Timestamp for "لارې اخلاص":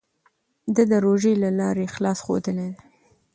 1.59-2.17